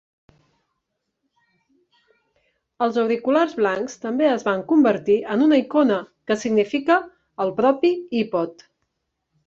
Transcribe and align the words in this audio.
Els 2.87 2.97
auriculars 3.03 3.55
blancs 3.61 3.99
també 4.07 4.31
es 4.31 4.49
van 4.49 4.67
convertir 4.73 5.21
en 5.37 5.47
una 5.51 5.63
icona 5.67 6.03
que 6.29 6.43
significa 6.47 7.01
el 7.47 7.59
propi 7.65 7.97
iPod. 8.25 8.71